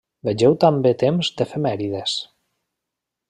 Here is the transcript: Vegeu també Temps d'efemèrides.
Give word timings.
Vegeu 0.27 0.55
també 0.63 0.93
Temps 1.03 1.29
d'efemèrides. 1.41 2.17